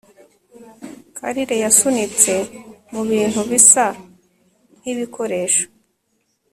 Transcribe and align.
Carle 1.17 1.53
yasunitswe 1.63 2.35
mubintu 2.93 3.39
bisa 3.49 3.85
nkibikoresho 4.79 5.65